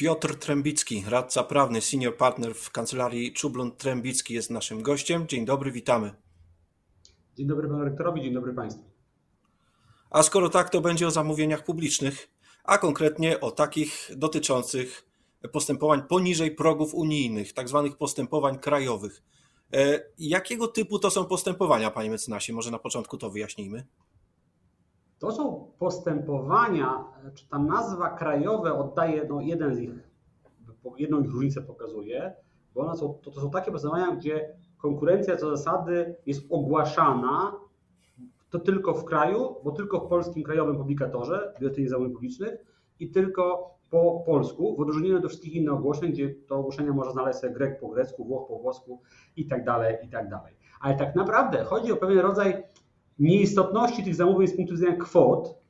Piotr 0.00 0.34
Trębicki, 0.34 1.04
radca 1.08 1.44
prawny, 1.44 1.80
senior 1.80 2.16
partner 2.16 2.54
w 2.54 2.70
kancelarii 2.70 3.32
Czublon 3.32 3.76
Trębicki 3.76 4.34
jest 4.34 4.50
naszym 4.50 4.82
gościem. 4.82 5.26
Dzień 5.28 5.44
dobry, 5.44 5.72
witamy. 5.72 6.14
Dzień 7.36 7.46
dobry 7.46 7.68
panu 7.68 7.84
rektorowi, 7.84 8.22
dzień 8.22 8.34
dobry 8.34 8.54
państwu. 8.54 8.84
A 10.10 10.22
skoro 10.22 10.48
tak, 10.48 10.70
to 10.70 10.80
będzie 10.80 11.06
o 11.06 11.10
zamówieniach 11.10 11.64
publicznych, 11.64 12.28
a 12.64 12.78
konkretnie 12.78 13.40
o 13.40 13.50
takich 13.50 14.10
dotyczących 14.16 15.04
postępowań 15.52 16.02
poniżej 16.02 16.50
progów 16.50 16.94
unijnych, 16.94 17.52
tak 17.52 17.68
zwanych 17.68 17.96
postępowań 17.96 18.58
krajowych. 18.58 19.22
E, 19.72 20.02
jakiego 20.18 20.68
typu 20.68 20.98
to 20.98 21.10
są 21.10 21.24
postępowania, 21.24 21.90
panie 21.90 22.10
mecenasie? 22.10 22.52
Może 22.52 22.70
na 22.70 22.78
początku 22.78 23.18
to 23.18 23.30
wyjaśnijmy. 23.30 23.86
To 25.20 25.32
są 25.32 25.70
postępowania, 25.78 27.04
czy 27.34 27.48
ta 27.48 27.58
nazwa 27.58 28.10
krajowe 28.10 28.74
oddaje 28.74 29.26
no, 29.28 29.40
jeden 29.40 29.74
z 29.74 29.78
ich, 29.78 29.90
jedną 30.96 31.20
ich 31.20 31.30
różnicę 31.30 31.62
pokazuje, 31.62 32.32
bo 32.74 32.80
one 32.80 32.96
są, 32.96 33.14
to, 33.22 33.30
to 33.30 33.40
są 33.40 33.50
takie 33.50 33.72
postępowania, 33.72 34.16
gdzie 34.16 34.54
konkurencja 34.78 35.36
co 35.36 35.56
zasady 35.56 36.14
jest 36.26 36.46
ogłaszana 36.50 37.52
to 38.50 38.58
tylko 38.58 38.94
w 38.94 39.04
kraju, 39.04 39.56
bo 39.64 39.70
tylko 39.70 40.00
w 40.00 40.08
polskim 40.08 40.42
krajowym 40.42 40.76
publikatorze 40.76 41.54
Biuletynie 41.60 41.88
Zamówień 41.88 42.12
Publicznych 42.12 42.64
i 43.00 43.10
tylko 43.10 43.74
po 43.90 44.22
polsku, 44.26 44.76
w 44.76 44.80
odróżnieniu 44.80 45.20
do 45.20 45.28
wszystkich 45.28 45.54
innych 45.54 45.72
ogłoszeń, 45.72 46.12
gdzie 46.12 46.34
to 46.48 46.56
ogłoszenia 46.56 46.92
można 46.92 47.12
znaleźć 47.12 47.38
sobie 47.38 47.54
grek 47.54 47.80
po 47.80 47.88
grecku, 47.88 48.24
włoch 48.24 48.48
po 48.48 48.58
włosku 48.58 49.02
i 49.36 49.46
tak 49.46 49.64
dalej, 49.64 49.96
i 50.02 50.08
tak 50.08 50.28
dalej. 50.28 50.54
Ale 50.80 50.94
tak 50.94 51.14
naprawdę 51.16 51.64
chodzi 51.64 51.92
o 51.92 51.96
pewien 51.96 52.18
rodzaj 52.18 52.62
nieistotności 53.20 54.04
tych 54.04 54.14
zamówień 54.14 54.48
z 54.48 54.56
punktu 54.56 54.74
widzenia 54.74 54.96
kwot, 54.96 55.60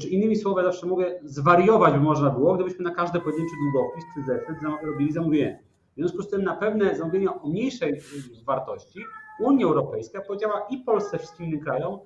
czy 0.00 0.08
innymi 0.08 0.36
słowy, 0.36 0.62
zawsze 0.62 0.86
mogę 0.86 1.20
zwariować, 1.24 1.94
by 1.94 2.00
można 2.00 2.30
było, 2.30 2.54
gdybyśmy 2.54 2.84
na 2.84 2.90
każdy 2.90 3.20
pojedynczy 3.20 3.54
długopis 3.62 4.04
czy 4.14 4.22
zeszyt 4.22 4.56
robili 4.82 5.12
zamówienie. 5.12 5.62
W 5.96 6.00
związku 6.00 6.22
z 6.22 6.30
tym 6.30 6.42
na 6.42 6.56
pewne 6.56 6.96
zamówienia 6.96 7.42
o 7.42 7.48
mniejszej 7.48 8.00
wartości 8.46 9.00
Unia 9.40 9.66
Europejska 9.66 10.20
powiedziała 10.20 10.66
i 10.70 10.78
Polsce, 10.78 11.18
wszystkim 11.18 11.46
innym 11.46 11.60
krajom, 11.60 11.98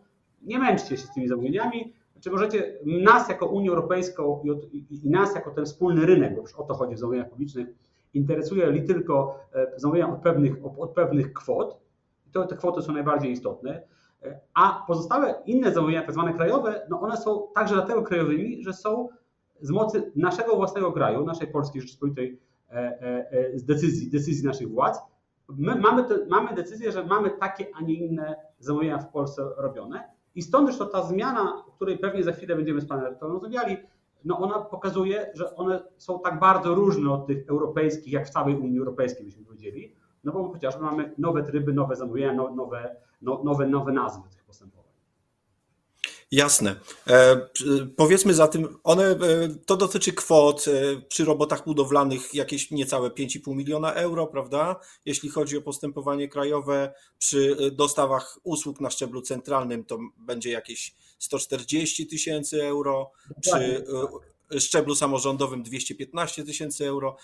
nie 0.42 0.58
męczcie 0.58 0.96
się 0.96 1.06
z 1.06 1.14
tymi 1.14 1.28
zamówieniami, 1.28 1.92
czy 2.20 2.30
możecie 2.30 2.78
nas 2.84 3.28
jako 3.28 3.46
Unię 3.46 3.70
Europejską 3.70 4.42
i, 4.72 5.10
nas 5.10 5.34
jako 5.34 5.50
ten 5.50 5.64
wspólny 5.64 6.06
rynek, 6.06 6.34
bo 6.34 6.40
już 6.40 6.54
o 6.54 6.62
to 6.62 6.74
chodzi 6.74 6.94
w 6.94 6.98
zamówieniach 6.98 7.30
publicznych, 7.30 7.68
interesuje 8.14 8.70
li 8.70 8.84
tylko 8.84 9.38
e, 9.54 9.72
zamówienia 9.76 10.12
od 10.12 10.20
pewnych, 10.20 10.54
od 10.78 10.90
pewnych 10.90 11.32
kwot, 11.32 11.80
to 12.32 12.46
te 12.46 12.56
kwoty 12.56 12.82
są 12.82 12.92
najbardziej 12.92 13.32
istotne, 13.32 13.82
a 14.54 14.84
pozostałe 14.86 15.34
inne 15.46 15.72
zamówienia, 15.72 16.02
tak 16.02 16.12
zwane 16.12 16.34
krajowe, 16.34 16.86
no 16.90 17.00
one 17.00 17.16
są 17.16 17.48
także 17.54 17.74
dlatego 17.74 18.02
krajowymi, 18.02 18.64
że 18.64 18.72
są 18.72 19.08
z 19.60 19.70
mocy 19.70 20.12
naszego 20.16 20.56
własnego 20.56 20.92
kraju, 20.92 21.24
naszej 21.24 21.48
Polskiej 21.48 21.82
Rzeczypospolitej 21.82 22.40
e, 22.70 23.58
z 23.58 23.64
decyzji, 23.64 24.10
decyzji 24.10 24.46
naszych 24.46 24.68
władz. 24.68 24.98
My 25.48 25.74
mamy, 25.74 26.04
te, 26.04 26.26
mamy 26.26 26.54
decyzję, 26.54 26.92
że 26.92 27.04
mamy 27.04 27.30
takie, 27.30 27.66
a 27.74 27.82
nie 27.82 27.94
inne 27.94 28.36
zamówienia 28.58 28.98
w 28.98 29.12
Polsce 29.12 29.42
robione 29.56 30.10
i 30.34 30.42
stąd 30.42 30.68
zresztą 30.68 30.88
ta 30.88 31.02
zmiana, 31.02 31.64
o 31.66 31.72
której 31.72 31.98
pewnie 31.98 32.24
za 32.24 32.32
chwilę 32.32 32.56
będziemy 32.56 32.80
z 32.80 32.86
panem 32.86 33.04
rektorem 33.04 33.32
rozmawiali, 33.32 33.76
no 34.24 34.38
ona 34.38 34.58
pokazuje, 34.58 35.30
że 35.34 35.56
one 35.56 35.82
są 35.96 36.20
tak 36.20 36.40
bardzo 36.40 36.74
różne 36.74 37.10
od 37.10 37.26
tych 37.26 37.48
europejskich, 37.48 38.12
jak 38.12 38.26
w 38.26 38.30
całej 38.30 38.56
Unii 38.56 38.78
Europejskiej 38.78 39.26
byśmy 39.26 39.44
powiedzieli, 39.44 39.94
no 40.24 40.32
bo 40.32 40.52
chociażby 40.52 40.82
mamy 40.82 41.14
nowe 41.18 41.42
tryby, 41.42 41.72
nowe 41.72 41.96
zamówienia, 41.96 42.32
no, 42.32 42.54
nowe, 42.54 42.96
no, 43.22 43.40
nowe, 43.44 43.66
nowe 43.66 43.92
nazwy 43.92 44.28
tych 44.30 44.44
postępowań. 44.44 44.82
Jasne. 46.32 46.76
E, 47.06 47.36
powiedzmy 47.96 48.34
zatem, 48.34 48.78
one, 48.84 49.04
e, 49.04 49.16
to 49.66 49.76
dotyczy 49.76 50.12
kwot 50.12 50.64
e, 50.68 51.00
przy 51.08 51.24
robotach 51.24 51.64
budowlanych 51.64 52.34
jakieś 52.34 52.70
niecałe 52.70 53.10
5,5 53.10 53.56
miliona 53.56 53.92
euro, 53.92 54.26
prawda? 54.26 54.76
Jeśli 55.04 55.28
chodzi 55.28 55.58
o 55.58 55.62
postępowanie 55.62 56.28
krajowe, 56.28 56.94
przy 57.18 57.56
e, 57.60 57.70
dostawach 57.70 58.38
usług 58.42 58.80
na 58.80 58.90
szczeblu 58.90 59.22
centralnym 59.22 59.84
to 59.84 59.98
będzie 60.18 60.50
jakieś 60.50 60.94
140 61.18 62.06
tysięcy 62.06 62.62
euro, 62.62 63.12
przy 63.40 63.84
szczeblu 64.58 64.94
samorządowym 64.94 65.62
215 65.62 66.44
tysięcy 66.44 66.88
euro. 66.88 67.16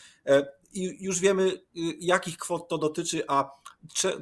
I 0.75 1.05
już 1.05 1.21
wiemy, 1.21 1.53
jakich 2.01 2.37
kwot 2.37 2.69
to 2.69 2.79
dotyczy, 2.79 3.23
a 3.29 3.51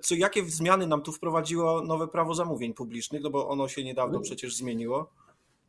co, 0.02 0.14
jakie 0.14 0.44
zmiany 0.44 0.86
nam 0.86 1.02
tu 1.02 1.12
wprowadziło 1.12 1.82
nowe 1.82 2.08
prawo 2.08 2.34
zamówień 2.34 2.74
publicznych, 2.74 3.22
no 3.22 3.30
bo 3.30 3.48
ono 3.48 3.68
się 3.68 3.84
niedawno 3.84 4.20
przecież 4.20 4.56
zmieniło? 4.56 5.10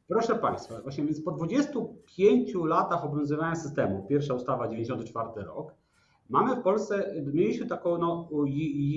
Proszę 0.08 0.36
Państwa, 0.36 0.82
właśnie 0.82 1.04
więc 1.04 1.22
po 1.22 1.32
25 1.32 2.54
latach 2.66 3.06
obowiązywania 3.06 3.56
systemu, 3.56 4.06
pierwsza 4.10 4.34
ustawa 4.34 4.68
94 4.68 5.46
rok, 5.46 5.74
mamy 6.30 6.56
w 6.56 6.64
Polsce, 6.64 7.14
mieliśmy 7.34 7.68
taką 7.68 7.98
no, 7.98 8.30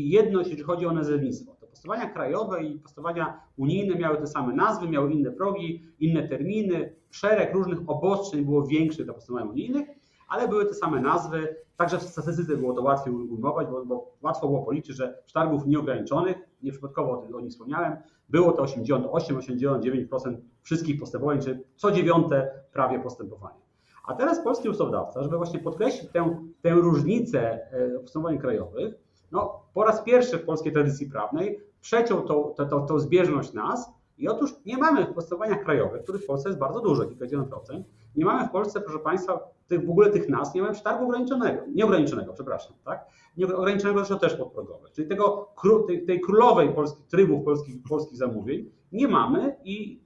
jedność, 0.05 0.49
jeżeli 0.49 0.67
chodzi 0.67 0.87
o 0.87 0.93
nazewnictwo. 0.93 1.57
Postępowania 1.71 2.11
krajowe 2.11 2.65
i 2.65 2.79
postępowania 2.79 3.41
unijne 3.57 3.95
miały 3.95 4.17
te 4.17 4.27
same 4.27 4.55
nazwy, 4.55 4.89
miały 4.89 5.13
inne 5.13 5.31
progi, 5.31 5.85
inne 6.01 6.29
terminy, 6.29 6.95
szereg 7.11 7.55
różnych 7.55 7.79
obostrzeń 7.87 8.45
było 8.45 8.67
większych 8.67 9.05
dla 9.05 9.15
postępowań 9.15 9.49
unijnych, 9.49 9.89
ale 10.29 10.49
były 10.49 10.67
te 10.67 10.75
same 10.75 11.01
nazwy, 11.01 11.57
także 11.77 11.99
w 11.99 12.03
statystyce 12.03 12.57
było 12.57 12.73
to 12.73 12.83
łatwiej 12.83 13.15
ujmować, 13.15 13.69
bo, 13.69 13.85
bo 13.85 14.13
łatwo 14.23 14.47
było 14.47 14.63
policzyć, 14.63 14.97
że 14.97 15.23
przetargów 15.27 15.67
nieograniczonych, 15.67 16.37
nieprzypadkowo 16.63 17.11
o, 17.11 17.37
o 17.37 17.41
nich 17.41 17.51
wspomniałem, 17.51 17.97
było 18.29 18.53
to 18.53 18.65
88-89% 18.65 20.37
wszystkich 20.63 21.01
postępowań, 21.01 21.41
czy 21.41 21.65
co 21.77 21.91
dziewiąte 21.91 22.51
prawie 22.73 23.01
postępowanie. 23.01 23.61
A 24.07 24.15
teraz 24.15 24.45
polski 24.45 24.69
ustawodawca, 24.69 25.23
żeby 25.23 25.37
właśnie 25.37 25.59
podkreślić 25.59 26.13
tę, 26.13 26.37
tę 26.63 26.71
różnicę 26.71 27.61
e, 27.73 28.01
postępowań 28.01 28.39
krajowych, 28.39 28.95
no, 29.33 29.61
po 29.75 29.85
raz 29.85 30.03
pierwszy 30.03 30.39
w 30.39 30.45
polskiej 30.45 30.73
tradycji 30.73 31.07
prawnej 31.07 31.61
przeciął 31.81 32.23
tą, 32.23 32.55
tą, 32.57 32.69
tą, 32.69 32.87
tą 32.87 32.99
zbieżność 32.99 33.53
nas 33.53 33.93
i 34.19 34.29
otóż 34.29 34.55
nie 34.67 34.79
mamy 34.79 35.05
w 35.05 35.15
postępowaniach 35.15 35.65
krajowych, 35.65 36.03
których 36.03 36.23
w 36.23 36.27
Polsce 36.27 36.49
jest 36.49 36.59
bardzo 36.59 36.81
dużo, 36.81 37.05
kilkadziesiąt 37.05 37.49
procent, 37.49 37.87
nie 38.17 38.25
mamy 38.25 38.49
w 38.49 38.51
Polsce, 38.51 38.81
proszę 38.81 38.99
Państwa, 38.99 39.41
tych, 39.69 39.87
w 39.87 39.91
ogóle 39.91 40.11
tych 40.11 40.29
nas, 40.29 40.55
nie 40.55 40.63
mamy 40.63 40.75
przetargu 40.75 41.05
ograniczonego, 41.05 41.63
nieograniczonego, 41.75 42.33
przepraszam, 42.33 42.77
tak? 42.85 43.07
Nieograniczonego 43.37 43.99
zresztą 43.99 44.19
też 44.19 44.35
podprogowe. 44.35 44.89
Czyli 44.93 45.09
tego, 45.09 45.49
tej, 45.87 46.07
tej 46.07 46.21
królowej 46.21 46.75
polskich 46.75 47.07
trybów 47.07 47.45
polskich, 47.45 47.77
polskich 47.89 48.17
zamówień 48.17 48.71
nie 48.93 49.09
mamy 49.09 49.57
i 49.65 50.01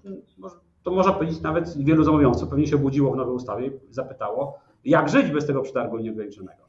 to 0.83 0.91
można 0.91 1.13
powiedzieć 1.13 1.41
nawet 1.41 1.85
wielu 1.85 2.05
zamawiających 2.05 2.49
pewnie 2.49 2.67
się 2.67 2.77
obudziło 2.77 3.13
w 3.13 3.17
nowej 3.17 3.35
ustawie 3.35 3.67
i 3.67 3.95
zapytało, 3.95 4.59
jak 4.85 5.09
żyć 5.09 5.31
bez 5.31 5.47
tego 5.47 5.63
przetargu 5.63 5.99
nieograniczonego. 5.99 6.64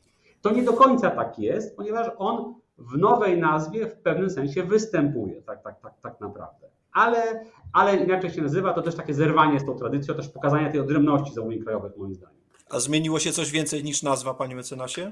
To 0.46 0.52
nie 0.52 0.64
do 0.64 0.74
końca 0.74 1.12
tak 1.12 1.40
jest, 1.40 1.76
ponieważ 1.76 2.12
on 2.18 2.56
w 2.78 2.98
nowej 2.98 3.40
nazwie 3.40 3.88
w 3.88 3.96
pewnym 3.96 4.30
sensie 4.30 4.64
występuje, 4.64 5.42
tak, 5.42 5.64
tak, 5.64 5.82
tak, 5.82 5.94
tak 6.02 6.22
naprawdę 6.22 6.68
ale, 6.96 7.46
ale 7.74 7.96
inaczej 7.96 8.30
się 8.30 8.42
nazywa, 8.42 8.74
to 8.74 8.82
też 8.82 8.96
takie 8.96 9.14
zerwanie 9.14 9.60
z 9.60 9.66
tą 9.66 9.76
tradycją, 9.76 10.16
też 10.16 10.30
pokazanie 10.30 10.72
tej 10.72 10.80
odrębności 10.80 11.34
zamówień 11.34 11.64
krajowych 11.64 11.98
moim 11.98 12.16
zdaniem. 12.16 12.38
A 12.70 12.80
zmieniło 12.80 13.20
się 13.20 13.32
coś 13.32 13.52
więcej 13.52 13.84
niż 13.84 14.04
nazwa, 14.04 14.34
panie 14.34 14.56
mecenasie? 14.56 15.12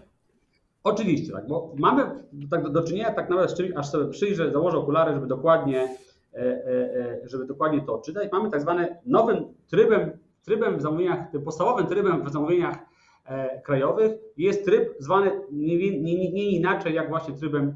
Oczywiście, 0.83 1.33
tak, 1.33 1.47
bo 1.47 1.73
mamy 1.77 2.23
tak 2.51 2.63
do, 2.63 2.69
do 2.69 2.83
czynienia 2.83 3.13
tak 3.13 3.29
nawet 3.29 3.51
z 3.51 3.53
czymś, 3.53 3.71
aż 3.75 3.89
sobie 3.89 4.11
przyjrzę, 4.11 4.51
założę 4.51 4.77
okulary, 4.77 5.13
żeby 5.13 5.27
dokładnie, 5.27 5.97
e, 6.33 6.37
e, 6.37 7.21
e, 7.23 7.29
żeby 7.29 7.45
dokładnie 7.45 7.81
to 7.81 7.95
odczytać. 7.95 8.31
Mamy 8.31 8.49
tak 8.51 8.61
zwany 8.61 8.97
nowym 9.05 9.45
trybem, 9.67 10.17
trybem 10.45 10.77
w 10.77 10.81
zamówieniach, 10.81 11.19
podstawowym 11.45 11.87
trybem 11.87 12.25
w 12.25 12.31
zamówieniach 12.31 12.77
krajowych 13.63 14.11
jest 14.37 14.65
tryb 14.65 14.95
zwany 14.99 15.31
nie, 15.51 16.01
nie, 16.01 16.31
nie 16.31 16.49
inaczej 16.49 16.95
jak 16.95 17.09
właśnie 17.09 17.33
trybem 17.33 17.75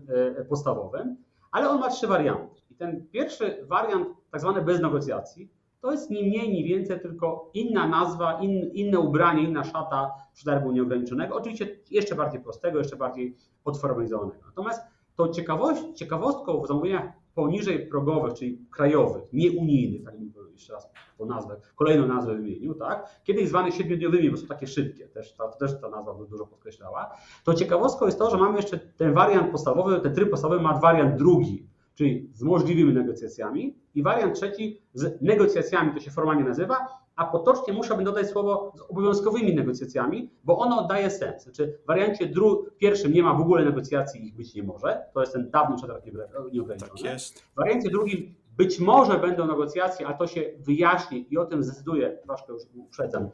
podstawowym, 0.49 1.15
ale 1.51 1.69
on 1.69 1.79
ma 1.79 1.89
trzy 1.89 2.07
warianty 2.07 2.57
ten 2.77 3.07
pierwszy 3.11 3.65
wariant, 3.67 4.07
tak 4.31 4.41
zwany 4.41 4.61
bez 4.61 4.81
negocjacji, 4.81 5.49
to 5.81 5.91
jest 5.91 6.09
nie 6.09 6.23
mniej, 6.23 6.53
nie 6.53 6.63
więcej, 6.63 6.99
tylko 6.99 7.51
inna 7.53 7.87
nazwa, 7.87 8.39
in, 8.41 8.71
inne 8.73 8.99
ubranie, 8.99 9.43
inna 9.43 9.63
szata 9.63 10.11
przetargu 10.33 10.71
nieograniczonego. 10.71 11.35
Oczywiście 11.35 11.79
jeszcze 11.91 12.15
bardziej 12.15 12.41
prostego, 12.41 12.77
jeszcze 12.77 12.95
bardziej 12.95 13.37
odformalizowanego. 13.65 14.45
Natomiast 14.45 14.81
to 15.15 15.29
ciekawość, 15.29 15.81
ciekawostką 15.95 16.61
w 16.61 16.67
zamówieniach 16.67 17.11
poniżej 17.35 17.87
progowych, 17.87 18.33
czyli 18.33 18.65
krajowych, 18.71 19.33
nieunijnych, 19.33 20.03
tak 20.03 20.17
bym 20.19 20.31
jeszcze 20.57 20.73
raz 20.73 20.89
tą 21.17 21.25
nazwę, 21.25 21.55
kolejną 21.75 22.07
nazwę 22.07 22.35
wymienił, 22.35 22.73
tak? 22.73 23.21
Kiedyś 23.23 23.49
zwane 23.49 23.71
siedmiodniowymi, 23.71 24.31
bo 24.31 24.37
są 24.37 24.47
takie 24.47 24.67
szybkie, 24.67 25.07
też 25.07 25.33
ta, 25.33 25.47
też 25.47 25.81
ta 25.81 25.89
nazwa 25.89 26.13
dużo 26.13 26.47
podkreślała. 26.47 27.17
To 27.43 27.53
ciekawostką 27.53 28.05
jest 28.05 28.19
to, 28.19 28.29
że 28.29 28.37
mamy 28.37 28.57
jeszcze 28.57 28.77
ten 28.77 29.13
wariant 29.13 29.51
podstawowy, 29.51 30.01
ten 30.01 30.15
tryb 30.15 30.29
podstawowy 30.29 30.61
ma 30.61 30.79
wariant 30.79 31.15
drugi, 31.15 31.67
czyli 31.95 32.29
z 32.33 32.43
możliwymi 32.43 32.93
negocjacjami 32.93 33.75
i 33.95 34.03
wariant 34.03 34.35
trzeci 34.35 34.81
z 34.93 35.21
negocjacjami, 35.21 35.93
to 35.93 35.99
się 35.99 36.11
formalnie 36.11 36.43
nazywa, 36.43 36.87
a 37.15 37.25
potocznie 37.25 37.73
musiałbym 37.73 38.05
dodać 38.05 38.27
słowo 38.29 38.71
z 38.75 38.81
obowiązkowymi 38.81 39.55
negocjacjami, 39.55 40.29
bo 40.43 40.57
ono 40.57 40.83
oddaje 40.83 41.09
sens. 41.09 41.43
Znaczy 41.43 41.77
w 41.83 41.87
wariancie 41.87 42.29
pierwszym 42.77 43.13
nie 43.13 43.23
ma 43.23 43.33
w 43.33 43.41
ogóle 43.41 43.65
negocjacji, 43.65 44.27
ich 44.27 44.35
być 44.35 44.55
nie 44.55 44.63
może, 44.63 45.05
to 45.13 45.19
jest 45.19 45.33
ten 45.33 45.49
dawny 45.49 45.75
przetarg 45.75 46.05
nieograniczony. 46.51 46.91
Tak 46.91 47.13
jest. 47.13 47.39
W 47.39 47.55
wariancie 47.55 47.89
drugim 47.89 48.35
być 48.57 48.79
może 48.79 49.19
będą 49.19 49.47
negocjacje, 49.47 50.07
a 50.07 50.13
to 50.13 50.27
się 50.27 50.43
wyjaśni 50.59 51.33
i 51.33 51.37
o 51.37 51.45
tym 51.45 51.63
zdecyduje, 51.63 52.17
troszkę 52.23 52.53
już 52.53 52.63
uprzedzam, 52.75 53.29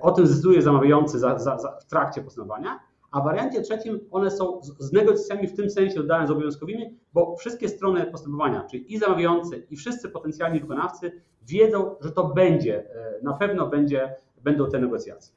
O 0.00 0.12
tym 0.12 0.26
zdecyduje 0.26 0.62
zamawiający 0.62 1.18
za, 1.18 1.38
za, 1.38 1.58
za, 1.58 1.78
w 1.80 1.84
trakcie 1.84 2.22
postępowania, 2.22 2.80
a 3.10 3.20
w 3.20 3.24
wariancie 3.24 3.62
trzecim 3.62 4.00
one 4.10 4.30
są 4.30 4.60
z 4.78 4.92
negocjacjami 4.92 5.48
w 5.48 5.56
tym 5.56 5.70
sensie 5.70 5.96
dodane 5.96 6.26
z 6.26 6.30
obowiązkowymi, 6.30 6.98
bo 7.12 7.36
wszystkie 7.36 7.68
strony 7.68 8.06
postępowania, 8.06 8.66
czyli 8.70 8.94
i 8.94 8.98
zamawiający, 8.98 9.66
i 9.70 9.76
wszyscy 9.76 10.08
potencjalni 10.08 10.60
wykonawcy 10.60 11.22
wiedzą, 11.42 11.96
że 12.00 12.12
to 12.12 12.24
będzie, 12.24 12.88
na 13.22 13.32
pewno 13.32 13.66
będzie, 13.66 14.16
będą 14.42 14.70
te 14.70 14.78
negocjacje. 14.78 15.34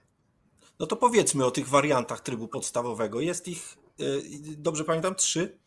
No 0.79 0.85
to 0.85 0.95
powiedzmy 0.95 1.45
o 1.45 1.51
tych 1.51 1.67
wariantach 1.67 2.21
trybu 2.21 2.47
podstawowego. 2.47 3.21
Jest 3.21 3.47
ich, 3.47 3.77
e, 3.99 4.03
dobrze 4.57 4.83
pamiętam, 4.83 5.15
trzy? 5.15 5.57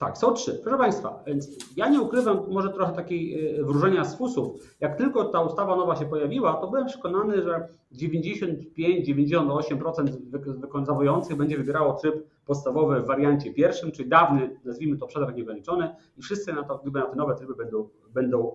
Tak, 0.00 0.18
są 0.18 0.32
trzy. 0.32 0.60
Proszę 0.62 0.78
Państwa, 0.78 1.22
więc 1.26 1.48
ja 1.76 1.88
nie 1.88 2.00
ukrywam 2.00 2.40
może 2.50 2.70
trochę 2.70 2.92
takiej 2.92 3.56
e, 3.58 3.64
wróżenia 3.64 4.04
z 4.04 4.18
fusów. 4.18 4.76
Jak 4.80 4.96
tylko 4.96 5.24
ta 5.24 5.40
ustawa 5.40 5.76
nowa 5.76 5.96
się 5.96 6.06
pojawiła, 6.06 6.52
to 6.52 6.68
byłem 6.68 6.86
przekonany, 6.86 7.42
że 7.42 7.68
95-98% 7.92 10.60
wykonujących 10.60 11.36
będzie 11.36 11.56
wybierało 11.56 11.92
tryb 11.92 12.14
podstawowy 12.46 13.00
w 13.00 13.06
wariancie 13.06 13.54
pierwszym, 13.54 13.92
czyli 13.92 14.08
dawny, 14.08 14.60
nazwijmy 14.64 14.98
to 14.98 15.06
przetarg 15.06 15.36
nieograniczony 15.36 15.94
i 16.16 16.22
wszyscy 16.22 16.52
na 16.52 16.62
to, 16.62 16.78
gdyby 16.78 16.98
na 16.98 17.06
te 17.06 17.16
nowe 17.16 17.34
tryby 17.34 17.54
będą, 17.54 17.88
będą 18.14 18.54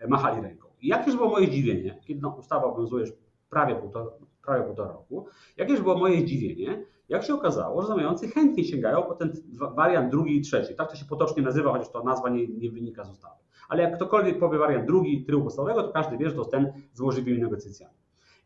e, 0.00 0.08
machali 0.08 0.42
ręką. 0.42 0.68
I 0.80 0.88
jakież 0.88 1.16
było 1.16 1.28
moje 1.28 1.46
zdziwienie, 1.46 1.98
kiedy 2.06 2.20
no, 2.20 2.36
ustawa 2.38 2.64
obowiązuje 2.64 3.06
prawie 3.50 3.76
półtora, 3.76 4.10
prawie 4.44 4.64
półtora 4.64 4.92
roku. 4.92 5.26
Jakież 5.56 5.80
było 5.80 5.98
moje 5.98 6.20
zdziwienie, 6.20 6.84
jak 7.12 7.24
się 7.24 7.34
okazało, 7.34 7.82
że 7.82 7.88
zamawiający 7.88 8.28
chętnie 8.28 8.64
sięgają 8.64 9.02
po 9.02 9.14
ten 9.14 9.32
wariant 9.52 10.10
drugi 10.10 10.36
i 10.36 10.40
trzeci. 10.40 10.74
Tak 10.74 10.90
to 10.90 10.96
się 10.96 11.04
potocznie 11.04 11.42
nazywa, 11.42 11.72
chociaż 11.72 11.90
to 11.90 12.04
nazwa 12.04 12.28
nie, 12.28 12.48
nie 12.48 12.70
wynika 12.70 13.04
z 13.04 13.10
ustawy. 13.10 13.34
Ale 13.68 13.82
jak 13.82 13.96
ktokolwiek 13.96 14.38
powie 14.38 14.58
wariant 14.58 14.86
drugi 14.86 15.24
trybu 15.24 15.42
podstawowego, 15.42 15.82
to 15.82 15.92
każdy 15.92 16.16
wie, 16.16 16.30
że 16.30 16.36
to 16.36 16.44
ten 16.44 16.72
z 16.92 17.00
możliwymi 17.00 17.40
negocjacjami. 17.40 17.94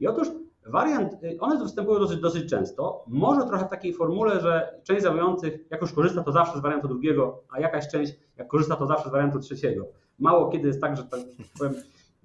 I 0.01 0.07
otóż 0.07 0.29
wariant, 0.67 1.13
y, 1.25 1.37
one 1.41 1.59
występują 1.59 1.99
dosyć, 1.99 2.21
dosyć 2.21 2.51
często. 2.51 3.05
Może 3.07 3.47
trochę 3.47 3.67
w 3.67 3.69
takiej 3.69 3.95
formule, 3.95 4.41
że 4.41 4.81
część 4.85 5.03
zamawiających, 5.03 5.71
jak 5.71 5.81
już 5.81 5.93
korzysta, 5.93 6.23
to 6.23 6.33
zawsze 6.33 6.59
z 6.59 6.61
wariantu 6.61 6.89
drugiego, 6.89 7.43
a 7.51 7.61
jakaś 7.61 7.89
część, 7.89 8.13
jak 8.37 8.49
korzysta, 8.49 8.77
to 8.77 8.87
zawsze 8.87 9.09
z 9.09 9.13
wariantu 9.13 9.39
trzeciego. 9.39 9.87
Mało 10.19 10.49
kiedy 10.51 10.69
jest 10.69 10.81
tak, 10.81 10.97
że 10.97 11.05
tak 11.05 11.21
powiem, 11.59 11.75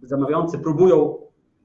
zamawiający 0.01 0.59
próbują 0.59 1.17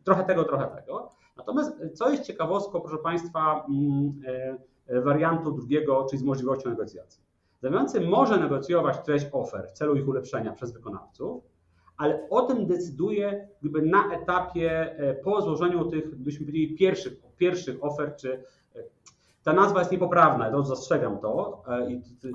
trochę 0.05 0.25
tego, 0.25 0.45
trochę 0.45 0.67
tego. 0.67 1.11
Natomiast 1.47 1.81
e, 1.81 1.91
co 1.91 2.11
jest 2.11 2.23
ciekawostką, 2.23 2.81
proszę 2.81 2.99
Państwa, 2.99 3.67
mm, 3.69 4.21
e, 4.27 4.57
e, 4.87 5.01
wariantu 5.01 5.53
drugiego, 5.53 6.07
czyli 6.11 6.21
z 6.21 6.25
możliwością 6.25 6.71
negocjacji. 6.71 7.23
Zamawiający 7.63 8.01
może 8.01 8.39
negocjować 8.39 8.99
treść 9.05 9.27
ofer 9.33 9.69
w 9.69 9.73
celu 9.73 9.97
ich 9.97 10.09
ulepszenia 10.09 10.53
przez 10.53 10.73
wykonawców, 10.73 11.45
ale 11.97 12.29
o 12.31 12.43
tym 12.43 12.67
decyduje 12.67 13.49
gdyby 13.61 13.83
na 13.83 14.15
etapie 14.15 14.97
po 15.25 15.43
złożeniu 15.43 15.85
tych, 15.85 16.17
byśmy 16.17 16.47
powiedzieli, 16.47 16.77
pierwszych, 16.77 17.13
pierwszych 17.37 17.85
ofert, 17.85 18.21
czy 18.21 18.45
ta 19.43 19.53
nazwa 19.53 19.79
jest 19.79 19.93
niepoprawna, 19.93 20.51
to 20.51 20.65
zastrzegam 20.65 21.19
to. 21.19 21.63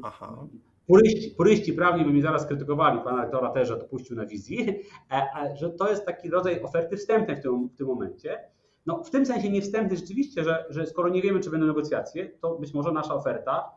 Aha. 0.03 0.47
Puryści, 0.87 1.31
puryści 1.31 1.73
prawni 1.73 2.05
by 2.05 2.13
mi 2.13 2.21
zaraz 2.21 2.45
krytykowali, 2.45 2.99
pana 3.03 3.21
rektora 3.21 3.49
też, 3.49 3.67
że 3.67 3.77
to 3.77 3.85
puścił 3.85 4.15
na 4.15 4.25
wizji, 4.25 4.83
że 5.59 5.69
to 5.69 5.89
jest 5.89 6.05
taki 6.05 6.29
rodzaj 6.29 6.63
oferty 6.63 6.97
wstępnej 6.97 7.35
w 7.35 7.41
tym, 7.41 7.69
w 7.69 7.75
tym 7.75 7.87
momencie. 7.87 8.39
No, 8.85 9.03
w 9.03 9.09
tym 9.09 9.25
sensie 9.25 9.49
niewstępny 9.49 9.97
rzeczywiście, 9.97 10.43
że, 10.43 10.65
że 10.69 10.85
skoro 10.85 11.09
nie 11.09 11.21
wiemy, 11.21 11.39
czy 11.39 11.49
będą 11.49 11.67
negocjacje, 11.67 12.29
to 12.41 12.55
być 12.55 12.73
może 12.73 12.91
nasza 12.91 13.15
oferta, 13.15 13.71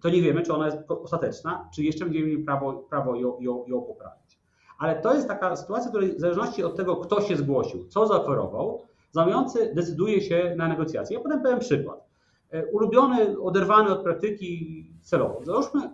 to 0.00 0.08
nie 0.10 0.22
wiemy, 0.22 0.42
czy 0.42 0.54
ona 0.54 0.66
jest 0.66 0.78
ostateczna, 0.88 1.68
czy 1.74 1.82
jeszcze 1.82 2.04
będziemy 2.04 2.26
mieli 2.26 2.44
prawo, 2.44 2.72
prawo 2.72 3.14
ją, 3.14 3.40
ją, 3.40 3.64
ją 3.66 3.82
poprawić. 3.82 4.38
Ale 4.78 5.00
to 5.00 5.14
jest 5.14 5.28
taka 5.28 5.56
sytuacja, 5.56 5.86
w 5.86 5.90
której 5.90 6.16
w 6.16 6.20
zależności 6.20 6.64
od 6.64 6.76
tego, 6.76 6.96
kto 6.96 7.20
się 7.20 7.36
zgłosił, 7.36 7.88
co 7.88 8.06
zaoferował, 8.06 8.82
zamawiający 9.10 9.72
decyduje 9.74 10.20
się 10.20 10.54
na 10.56 10.68
negocjacje. 10.68 11.16
Ja 11.16 11.22
podam 11.22 11.42
pewien 11.42 11.58
przykład. 11.58 12.08
E, 12.50 12.66
ulubiony, 12.66 13.40
oderwany 13.40 13.90
od 13.90 14.02
praktyki 14.02 14.84
celowo. 15.02 15.44
Załóżmy, 15.44 15.90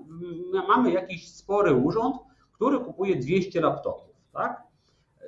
mamy 0.69 0.93
jakiś 0.93 1.28
spory 1.28 1.75
urząd, 1.75 2.17
który 2.52 2.78
kupuje 2.78 3.17
200 3.17 3.60
laptopów, 3.60 4.14
tak? 4.32 4.62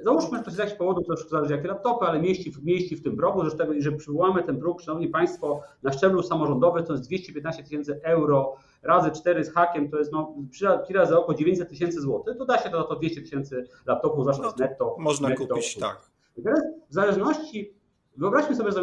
Załóżmy, 0.03 0.39
że 0.39 0.45
to 0.45 0.51
z 0.51 0.59
jakichś 0.59 0.77
powodów, 0.77 1.07
to 1.07 1.13
już 1.13 1.29
zależy 1.29 1.53
jakie 1.53 1.69
laptopy, 1.69 2.07
ale 2.07 2.21
mieści, 2.21 2.53
mieści 2.63 2.97
w 2.97 3.03
tym 3.03 3.17
progu, 3.17 3.41
zresztą 3.41 3.73
jeżeli 3.73 3.97
przywołamy 3.97 4.43
ten 4.43 4.61
próg, 4.61 4.81
szanowni 4.81 5.09
Państwo, 5.09 5.63
na 5.83 5.93
szczeblu 5.93 6.23
samorządowym 6.23 6.85
to 6.85 6.93
jest 6.93 7.05
215 7.05 7.63
tysięcy 7.63 8.01
euro 8.03 8.57
razy 8.83 9.11
4 9.11 9.45
z 9.45 9.53
hakiem, 9.53 9.91
to 9.91 9.99
jest 9.99 10.13
no, 10.13 10.35
przy 10.51 10.67
razy 10.95 11.19
około 11.19 11.39
900 11.39 11.69
tysięcy 11.69 12.01
złotych, 12.01 12.37
to 12.39 12.45
da 12.45 12.59
się 12.59 12.71
to, 12.71 12.83
to 12.83 12.97
200 12.97 13.21
tysięcy 13.21 13.69
laptopów 13.87 14.25
zawsze 14.25 14.43
no, 14.43 14.53
netto. 14.59 14.97
Można 14.99 15.29
netto, 15.29 15.47
kupić, 15.47 15.77
tak. 15.77 16.11
I 16.37 16.43
teraz 16.43 16.61
w 16.91 16.95
zależności, 16.95 17.75
wyobraźmy 18.17 18.57
sobie, 18.57 18.73
że 18.73 18.81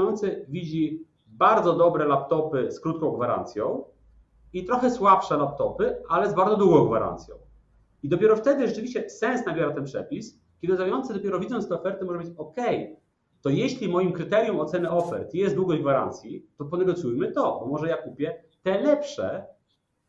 widzi 0.47 1.05
bardzo 1.27 1.73
dobre 1.73 2.05
laptopy 2.05 2.71
z 2.71 2.79
krótką 2.79 3.11
gwarancją 3.11 3.83
i 4.53 4.65
trochę 4.65 4.91
słabsze 4.91 5.37
laptopy, 5.37 5.95
ale 6.09 6.29
z 6.29 6.33
bardzo 6.33 6.57
długą 6.57 6.85
gwarancją. 6.85 7.35
I 8.03 8.09
dopiero 8.09 8.35
wtedy 8.35 8.67
rzeczywiście 8.67 9.09
sens 9.09 9.45
nabiera 9.45 9.71
ten 9.71 9.83
przepis, 9.83 10.42
kiedy 10.63 10.77
zamawiający 10.77 11.13
dopiero 11.13 11.39
widząc 11.39 11.69
tę 11.69 11.75
ofertę 11.75 12.05
może 12.05 12.17
powiedzieć, 12.17 12.39
OK, 12.39 12.55
to 13.41 13.49
jeśli 13.49 13.89
moim 13.89 14.11
kryterium 14.11 14.59
oceny 14.59 14.91
ofert 14.91 15.33
jest 15.33 15.55
długość 15.55 15.81
gwarancji, 15.81 16.47
to 16.57 16.65
ponegocjujmy 16.65 17.31
to, 17.31 17.59
bo 17.59 17.67
może 17.67 17.89
ja 17.89 17.97
kupię 17.97 18.43
te 18.61 18.81
lepsze 18.81 19.45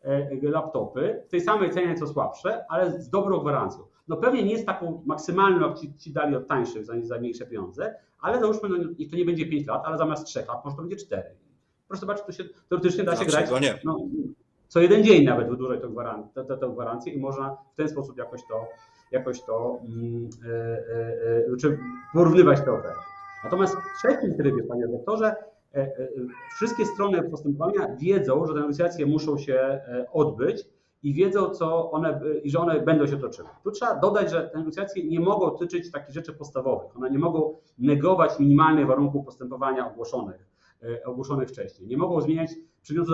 e, 0.02 0.28
laptopy 0.42 1.22
w 1.26 1.30
tej 1.30 1.40
samej 1.40 1.70
cenie 1.70 1.94
co 1.94 2.06
słabsze, 2.06 2.64
ale 2.68 3.02
z 3.02 3.10
dobrą 3.10 3.38
gwarancją. 3.38 3.84
No 4.08 4.16
pewnie 4.16 4.42
nie 4.42 4.52
jest 4.52 4.66
taką 4.66 5.02
maksymalną, 5.06 5.68
jak 5.68 5.78
ci, 5.78 5.94
ci 5.94 6.12
dali 6.12 6.36
od 6.36 6.46
tańszych 6.46 6.84
za, 6.84 6.94
za 7.02 7.18
mniejsze 7.18 7.46
pieniądze, 7.46 7.94
ale 8.20 8.40
załóżmy, 8.40 8.68
no, 8.68 8.76
niech 8.98 9.10
to 9.10 9.16
nie 9.16 9.24
będzie 9.24 9.46
5 9.46 9.66
lat, 9.66 9.82
ale 9.84 9.98
zamiast 9.98 10.26
3 10.26 10.44
lat 10.48 10.64
może 10.64 10.76
to 10.76 10.82
będzie 10.82 10.96
4. 10.96 11.22
Proszę 11.88 12.00
zobaczyć, 12.00 12.26
to 12.26 12.32
się 12.32 12.44
teoretycznie 12.68 13.04
da 13.04 13.16
się 13.16 13.24
grać. 13.24 13.60
Nie. 13.60 13.80
No, 13.84 13.98
co 14.68 14.80
jeden 14.80 15.04
dzień 15.04 15.24
nawet 15.24 15.48
wydłużać 15.48 15.80
tę 16.60 16.68
gwarancję 16.68 17.12
i 17.12 17.18
można 17.18 17.56
w 17.72 17.76
ten 17.76 17.88
sposób 17.88 18.18
jakoś 18.18 18.40
to 18.48 18.68
jakoś 19.10 19.42
to 19.42 19.80
mm, 19.84 20.28
e, 20.44 20.50
e, 20.50 21.52
e, 21.52 21.56
czy 21.60 21.78
porównywać 22.12 22.60
te 22.60 22.72
oferty. 22.72 22.98
Natomiast 23.44 23.76
w 23.76 23.98
trzecim 23.98 24.34
trybie, 24.34 24.62
panie 24.62 24.88
doktorze, 24.88 25.34
wszystkie 26.56 26.86
strony 26.86 27.22
postępowania 27.22 27.96
wiedzą, 27.96 28.46
że 28.46 28.54
te 28.54 28.60
negocjacje 28.60 29.06
muszą 29.06 29.38
się 29.38 29.80
odbyć 30.12 30.66
i 31.02 31.14
wiedzą, 31.14 31.50
co 31.50 31.90
one, 31.90 32.20
i 32.42 32.50
że 32.50 32.58
one 32.58 32.80
będą 32.80 33.06
się 33.06 33.16
toczyły. 33.16 33.48
Tu 33.64 33.70
trzeba 33.70 33.94
dodać, 33.94 34.30
że 34.30 34.48
te 34.48 34.58
negocjacje 34.58 35.04
nie 35.04 35.20
mogą 35.20 35.46
dotyczyć 35.46 35.90
takich 35.92 36.14
rzeczy 36.14 36.32
podstawowych. 36.32 36.96
One 36.96 37.10
nie 37.10 37.18
mogą 37.18 37.56
negować 37.78 38.38
minimalnych 38.38 38.86
warunków 38.86 39.24
postępowania 39.24 39.90
ogłoszonych, 39.90 40.46
ogłoszonych 41.04 41.48
wcześniej. 41.48 41.88
Nie 41.88 41.96
mogą 41.96 42.20
zmieniać 42.20 42.50
przedmiotu 42.82 43.12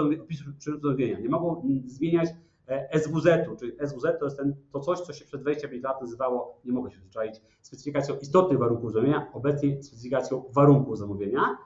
zamówienia, 0.82 1.20
nie 1.20 1.28
mogą 1.28 1.62
zmieniać 1.87 2.28
E, 2.28 2.50
SWZ-u, 2.93 3.57
czyli 3.57 3.73
SWZ 3.87 4.19
to 4.19 4.25
jest 4.25 4.37
ten, 4.37 4.55
to 4.73 4.81
coś, 4.81 5.00
co 5.00 5.12
się 5.12 5.25
przed 5.25 5.43
25 5.43 5.85
lat 5.85 6.00
nazywało, 6.00 6.61
nie 6.65 6.73
mogę 6.73 6.91
się 6.91 6.99
zwyczaić, 6.99 7.41
specyfikacją 7.62 8.17
istotnych 8.17 8.59
warunków 8.59 8.93
zamówienia, 8.93 9.31
obecnie 9.33 9.83
specyfikacją 9.83 10.45
warunków 10.50 10.99
zamówienia. 10.99 11.59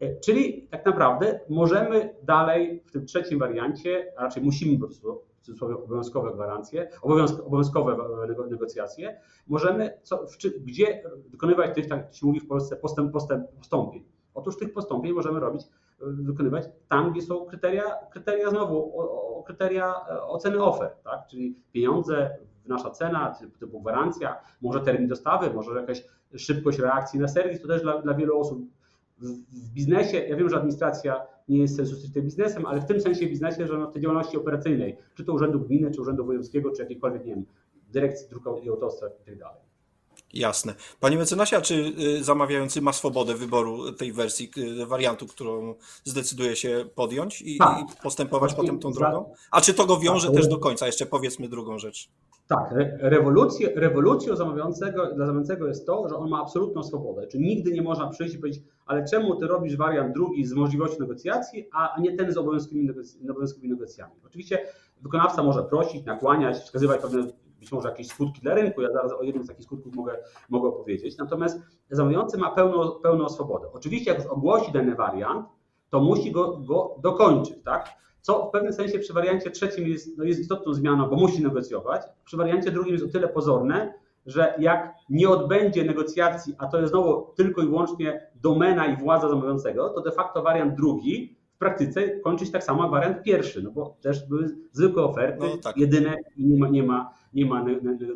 E, 0.00 0.20
czyli 0.20 0.68
tak 0.70 0.86
naprawdę 0.86 1.40
możemy 1.48 2.14
dalej 2.22 2.82
w 2.86 2.90
tym 2.90 3.06
trzecim 3.06 3.38
wariancie, 3.38 4.12
a 4.16 4.22
raczej 4.22 4.42
musimy 4.42 4.78
po 4.78 4.86
prostu 4.86 5.22
w 5.36 5.42
cudzysłowie 5.42 5.74
obowiązkowe 5.74 6.32
gwarancje, 6.32 6.88
obowiązkowe 7.02 7.96
negocjacje, 8.50 9.20
możemy 9.46 9.98
co, 10.02 10.26
w, 10.26 10.36
gdzie 10.64 11.02
dokonywać 11.28 11.74
tych, 11.74 11.88
tak 11.88 12.14
się 12.14 12.26
mówi 12.26 12.40
w 12.40 12.46
Polsce, 12.46 12.76
postęp, 12.76 13.12
postęp, 13.12 13.50
postąpień. 13.50 14.04
Otóż 14.34 14.58
tych 14.58 14.72
postąpień 14.72 15.12
możemy 15.12 15.40
robić 15.40 15.62
wykonywać 16.00 16.64
tam, 16.88 17.12
gdzie 17.12 17.22
są 17.22 17.46
kryteria, 17.46 17.84
kryteria 18.10 18.50
znowu, 18.50 19.00
o, 19.00 19.38
o 19.38 19.42
kryteria 19.42 19.94
e, 20.10 20.22
oceny 20.22 20.62
ofert, 20.62 21.02
tak? 21.02 21.26
czyli 21.30 21.54
pieniądze, 21.72 22.38
nasza 22.66 22.90
cena, 22.90 23.34
typu 23.60 23.80
gwarancja, 23.80 24.40
może 24.60 24.80
termin 24.80 25.08
dostawy, 25.08 25.50
może 25.50 25.80
jakaś 25.80 26.04
szybkość 26.36 26.78
reakcji 26.78 27.20
na 27.20 27.28
serwis, 27.28 27.60
to 27.62 27.68
też 27.68 27.82
dla, 27.82 28.02
dla 28.02 28.14
wielu 28.14 28.40
osób 28.40 28.58
w, 29.18 29.72
biznesie, 29.72 30.18
ja 30.18 30.36
wiem, 30.36 30.48
że 30.48 30.56
administracja 30.56 31.22
nie 31.48 31.58
jest 31.58 31.76
sensu 31.76 31.96
stricte 31.96 32.22
biznesem, 32.22 32.66
ale 32.66 32.80
w 32.80 32.86
tym 32.86 33.00
sensie 33.00 33.26
biznesie, 33.26 33.66
że 33.66 33.78
no, 33.78 33.86
tej 33.86 34.02
działalności 34.02 34.36
operacyjnej, 34.36 34.96
czy 35.14 35.24
to 35.24 35.32
urzędu 35.32 35.60
gminy, 35.60 35.90
czy 35.90 36.00
urzędu 36.00 36.24
wojewódzkiego, 36.24 36.70
czy 36.70 36.82
jakiejkolwiek, 36.82 37.24
nie 37.24 37.34
wiem, 37.34 37.44
dyrekcji 37.92 38.28
dróg 38.28 38.64
i 38.64 38.68
autostrad 38.68 39.20
i 39.20 39.24
tak 39.24 39.38
dalej. 39.38 39.67
Jasne. 40.34 40.74
Panie 41.00 41.16
mecenasie, 41.16 41.56
a 41.56 41.60
czy 41.60 41.92
y, 42.18 42.24
zamawiający 42.24 42.82
ma 42.82 42.92
swobodę 42.92 43.34
wyboru 43.34 43.92
tej 43.92 44.12
wersji, 44.12 44.50
y, 44.82 44.86
wariantu, 44.86 45.26
którą 45.26 45.74
zdecyduje 46.04 46.56
się 46.56 46.84
podjąć 46.94 47.42
i, 47.42 47.58
tak. 47.58 47.78
i 47.80 48.02
postępować 48.02 48.54
Właśnie 48.54 48.64
potem 48.64 48.80
tą 48.80 48.92
drogą? 48.92 49.32
A 49.50 49.60
czy 49.60 49.74
to 49.74 49.86
go 49.86 49.98
wiąże 49.98 50.26
tak, 50.26 50.36
też 50.36 50.48
do 50.48 50.58
końca? 50.58 50.86
Jeszcze 50.86 51.06
powiedzmy 51.06 51.48
drugą 51.48 51.78
rzecz. 51.78 52.08
Tak, 52.48 52.74
rewolucję, 52.98 53.72
rewolucją 53.74 54.36
zamawiającego, 54.36 55.06
dla 55.06 55.26
zamawiającego 55.26 55.66
jest 55.66 55.86
to, 55.86 56.08
że 56.08 56.16
on 56.16 56.30
ma 56.30 56.42
absolutną 56.42 56.82
swobodę. 56.82 57.26
Czy 57.26 57.38
nigdy 57.38 57.72
nie 57.72 57.82
można 57.82 58.08
przyjść 58.08 58.34
i 58.34 58.38
powiedzieć, 58.38 58.62
ale 58.86 59.04
czemu 59.04 59.36
ty 59.36 59.46
robisz 59.46 59.76
wariant 59.76 60.14
drugi 60.14 60.46
z 60.46 60.52
możliwością 60.52 60.98
negocjacji, 61.00 61.68
a 61.72 62.00
nie 62.00 62.16
ten 62.16 62.32
z 62.32 62.36
obowiązkowymi, 62.36 62.90
negocjacjami? 63.62 64.12
Oczywiście 64.26 64.66
wykonawca 65.02 65.42
może 65.42 65.62
prosić, 65.62 66.04
nakłaniać, 66.04 66.56
wskazywać 66.56 67.00
pewne 67.00 67.26
może 67.72 67.88
jakieś 67.88 68.08
skutki 68.08 68.40
dla 68.40 68.54
rynku. 68.54 68.82
Ja 68.82 68.92
zaraz 68.92 69.12
o 69.12 69.22
jednym 69.22 69.44
z 69.44 69.48
takich 69.48 69.64
skutków 69.64 69.94
mogę, 69.94 70.18
mogę. 70.48 70.72
Natomiast 71.18 71.60
zamawiający 71.90 72.38
ma 72.38 72.50
pełną, 72.50 72.90
pełną 72.90 73.28
swobodę. 73.28 73.68
Oczywiście, 73.72 74.10
jak 74.10 74.22
już 74.22 74.28
ogłosi 74.28 74.72
dany 74.72 74.94
wariant, 74.94 75.46
to 75.90 76.00
musi 76.00 76.32
go, 76.32 76.56
go 76.56 76.96
dokończyć, 77.02 77.62
tak? 77.64 77.88
Co 78.20 78.46
w 78.48 78.50
pewnym 78.50 78.72
sensie 78.72 78.98
przy 78.98 79.12
wariancie 79.12 79.50
trzecim 79.50 79.88
jest, 79.88 80.18
no 80.18 80.24
jest 80.24 80.40
istotną 80.40 80.74
zmianą, 80.74 81.08
bo 81.08 81.16
musi 81.16 81.42
negocjować. 81.42 82.02
Przy 82.24 82.36
wariancie 82.36 82.70
drugim 82.70 82.92
jest 82.92 83.04
o 83.04 83.08
tyle 83.08 83.28
pozorne, 83.28 83.94
że 84.26 84.54
jak 84.58 84.94
nie 85.10 85.28
odbędzie 85.28 85.84
negocjacji, 85.84 86.54
a 86.58 86.66
to 86.66 86.78
jest 86.78 86.90
znowu 86.90 87.32
tylko 87.36 87.62
i 87.62 87.66
wyłącznie 87.66 88.30
domena 88.34 88.86
i 88.86 88.96
władza 88.96 89.28
zamawiającego, 89.28 89.88
to 89.88 90.00
de 90.00 90.12
facto 90.12 90.42
wariant 90.42 90.74
drugi 90.74 91.37
w 91.58 91.60
praktyce 91.60 92.20
kończy 92.20 92.46
się 92.46 92.52
tak 92.52 92.64
samo 92.64 92.82
jak 92.82 92.90
wariant 92.90 93.22
pierwszy, 93.22 93.62
no 93.62 93.70
bo 93.70 93.96
też 94.00 94.28
były 94.28 94.56
zwykłe 94.72 95.02
oferty, 95.02 95.46
no, 95.46 95.56
tak. 95.62 95.76
jedyne 95.76 96.16
i 96.36 96.46
nie 96.46 96.58
ma, 96.58 96.68
nie 96.68 96.82
ma, 96.82 97.14
nie 97.34 97.46
ma 97.46 97.64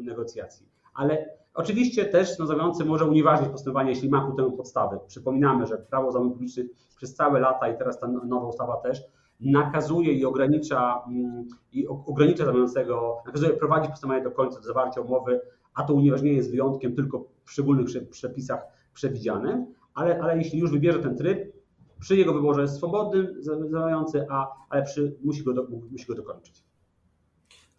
negocjacji. 0.03 0.67
Ale 0.95 1.29
oczywiście 1.55 2.05
też 2.05 2.39
no, 2.39 2.47
zamawiający 2.47 2.85
może 2.85 3.07
unieważnić 3.07 3.51
postępowanie, 3.51 3.91
jeśli 3.91 4.09
ma 4.09 4.27
ku 4.27 4.37
temu 4.37 4.53
podstawy. 4.53 4.99
Przypominamy, 5.07 5.67
że 5.67 5.79
prawo 5.79 6.13
zamówień 6.13 6.33
publicznych 6.33 6.67
przez 6.97 7.15
całe 7.15 7.41
lata 7.41 7.69
i 7.69 7.79
teraz 7.79 8.01
ta 8.01 8.09
nowa 8.09 8.47
ustawa 8.47 8.77
też 8.77 9.03
nakazuje 9.41 10.13
i 10.13 10.25
ogranicza, 10.25 11.03
mm, 11.09 11.49
i 11.73 11.89
ogranicza 11.89 12.45
zamawiającego, 12.45 13.23
nakazuje 13.27 13.53
prowadzić 13.53 13.91
postępowanie 13.91 14.25
do 14.25 14.31
końca, 14.31 14.57
do 14.61 14.67
zawarcia 14.67 15.01
umowy, 15.01 15.41
a 15.75 15.85
to 15.85 15.95
unieważnienie 15.95 16.37
jest 16.37 16.51
wyjątkiem 16.51 16.95
tylko 16.95 17.25
w 17.45 17.51
szczególnych 17.51 17.87
przepisach 18.11 18.67
przewidzianym, 18.95 19.67
ale, 19.95 20.21
ale 20.23 20.39
jeśli 20.39 20.59
już 20.59 20.71
wybierze 20.71 20.99
ten 20.99 21.17
tryb, 21.17 21.62
przy 22.03 22.17
jego 22.17 22.33
wyborze 22.33 22.63
jest 22.63 22.77
swobodny 22.77 23.35
zamawiający, 23.39 24.27
a, 24.31 24.49
ale 24.69 24.83
przy, 24.83 25.17
musi, 25.25 25.45
go 25.45 25.53
do, 25.53 25.67
musi 25.91 26.07
go 26.07 26.15
dokończyć. 26.15 26.65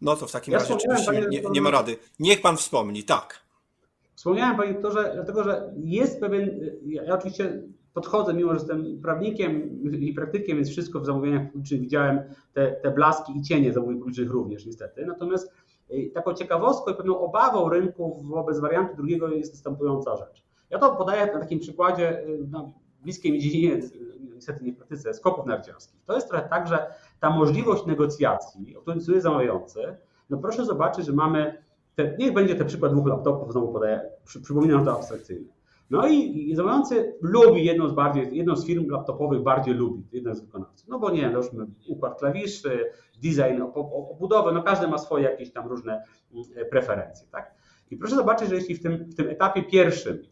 No 0.02 0.16
to 0.16 0.28
w 0.28 0.32
takim 0.32 0.52
ja 0.52 0.60
razie 0.60 0.74
oczywiście 0.74 1.28
nie, 1.30 1.42
nie, 1.52 1.62
ma 1.62 1.72
rady. 1.72 1.96
Niech 2.20 2.42
pan 2.42 2.58
wspomni, 2.58 3.04
tak. 3.04 3.44
Wspomniałem 4.16 4.58
panie 4.58 4.74
doktorze, 4.74 5.12
dlatego 5.16 5.44
że 5.44 5.74
jest 5.78 6.20
pewien, 6.20 6.60
ja 6.86 7.16
oczywiście 7.16 7.64
podchodzę, 7.94 8.34
mimo 8.34 8.50
że 8.50 8.60
jestem 8.60 9.02
prawnikiem 9.02 9.82
i 9.94 10.14
praktykiem, 10.14 10.58
więc 10.58 10.70
wszystko 10.70 11.00
w 11.00 11.06
zamówieniach 11.06 11.52
publicznych 11.52 11.82
widziałem, 11.82 12.20
te, 12.54 12.72
te 12.72 12.92
blaski 12.92 13.38
i 13.38 13.42
cienie 13.42 13.74
zamówień 13.74 14.00
publicznych 14.00 14.32
również 14.32 14.66
niestety. 14.66 15.06
Natomiast 15.06 15.52
y, 15.92 16.12
taką 16.14 16.34
ciekawostką 16.34 16.92
i 16.92 16.96
pewną 16.96 17.20
obawą 17.20 17.70
rynku 17.70 18.24
wobec 18.24 18.60
wariantu 18.60 18.96
drugiego 18.96 19.28
jest 19.28 19.54
następująca 19.54 20.18
rzecz. 20.18 20.44
Ja 20.70 20.80
to 20.80 20.96
podaję 20.96 21.34
na 21.34 21.40
takim 21.40 21.60
przykładzie 21.60 22.28
y, 22.28 22.48
na 22.52 22.72
bliskiej 23.04 23.32
mi 23.32 23.40
dziedzinie, 23.40 23.80
niestety 24.34 24.64
nie 24.64 24.74
w 24.74 24.76
praktyce, 24.76 25.14
skoków 25.14 25.46
narciarskich. 25.46 26.00
To 26.06 26.16
jest 26.16 26.30
trochę 26.30 26.50
tak, 26.50 26.68
że 26.68 26.88
ta 27.20 27.30
możliwość 27.30 27.86
negocjacji, 27.86 28.76
o 28.76 28.82
której 28.82 29.00
decyduje 29.00 29.22
zamawiający, 29.22 29.98
no 30.30 30.38
proszę 30.38 30.66
zobaczyć, 30.66 31.06
że 31.06 31.14
mamy, 31.14 31.64
te, 31.96 32.16
niech 32.20 32.34
będzie 32.34 32.56
ten 32.56 32.68
przykład 32.68 32.92
dwóch 32.92 33.08
laptopów, 33.08 33.52
znowu 33.52 33.74
podaję, 33.74 34.02
przy, 34.26 34.42
przypominam 34.42 34.86
to 34.86 34.98
abstrakcyjnie. 34.98 35.54
No 35.90 36.08
i, 36.08 36.50
i 36.50 36.56
zamawiający 36.56 37.16
lubi 37.22 37.66
jedną 37.66 37.90
z 37.90 37.94
bardziej, 37.94 38.38
jedną 38.38 38.56
z 38.56 38.66
firm 38.66 38.90
laptopowych 38.90 39.44
bardziej 39.44 39.74
lubi, 39.74 40.04
jeden 40.12 40.36
z 40.36 40.42
wykonawców. 40.42 40.88
No 40.88 41.00
bo 41.00 41.12
nie, 41.12 41.30
no 41.30 41.38
już 41.38 41.48
układ 41.88 42.20
klawiszy, 42.20 42.86
design, 43.24 43.62
obudowę, 44.12 44.52
no 44.52 44.64
każdy 44.64 44.88
ma 44.88 44.98
swoje 44.98 45.24
jakieś 45.24 45.52
tam 45.52 45.68
różne 45.68 46.04
mm, 46.34 46.70
preferencje, 46.70 47.28
tak? 47.32 47.54
I 47.92 47.98
proszę 47.98 48.16
zobaczyć, 48.16 48.50
że 48.50 48.56
jeśli 48.56 48.76
w 48.76 48.82
tym, 48.82 48.98
w 48.98 49.16
tym 49.16 49.30
etapie 49.30 49.64
pierwszym, 49.64 50.24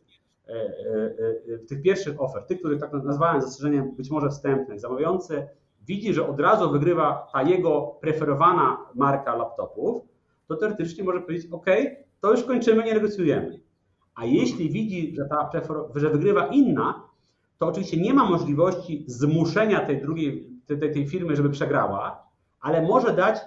tych 1.67 1.81
pierwszych 1.81 2.21
ofert, 2.21 2.47
tych, 2.47 2.59
które 2.59 2.77
tak 2.77 2.93
nazwałem 2.93 3.41
zastrzeżeniem 3.41 3.95
być 3.95 4.09
może 4.09 4.29
wstępnych, 4.29 4.79
zamawiający 4.79 5.47
widzi, 5.81 6.13
że 6.13 6.27
od 6.27 6.39
razu 6.39 6.71
wygrywa 6.71 7.27
ta 7.33 7.41
jego 7.41 7.81
preferowana 8.01 8.77
marka 8.95 9.35
laptopów, 9.35 10.01
to 10.47 10.55
teoretycznie 10.55 11.03
może 11.03 11.21
powiedzieć, 11.21 11.51
OK, 11.51 11.65
to 12.19 12.31
już 12.31 12.43
kończymy, 12.43 12.83
nie 12.83 12.93
negocjujemy. 12.93 13.59
A 14.15 14.25
jeśli 14.25 14.69
widzi, 14.69 15.15
że, 15.15 15.25
ta, 15.25 15.49
że 15.95 16.09
wygrywa 16.09 16.47
inna, 16.47 17.03
to 17.57 17.67
oczywiście 17.67 18.01
nie 18.01 18.13
ma 18.13 18.29
możliwości 18.29 19.03
zmuszenia 19.07 19.85
tej 19.85 20.01
drugiej, 20.01 20.49
tej, 20.67 20.93
tej 20.93 21.07
firmy, 21.07 21.35
żeby 21.35 21.49
przegrała, 21.49 22.27
ale 22.59 22.81
może 22.81 23.13
dać 23.13 23.37